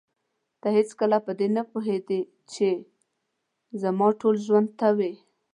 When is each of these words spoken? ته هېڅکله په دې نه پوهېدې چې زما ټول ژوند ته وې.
ته 0.61 0.67
هېڅکله 0.77 1.17
په 1.25 1.31
دې 1.39 1.47
نه 1.57 1.63
پوهېدې 1.71 2.19
چې 2.53 2.69
زما 3.81 4.07
ټول 4.19 4.35
ژوند 4.45 4.69
ته 4.79 4.87
وې. 4.97 5.13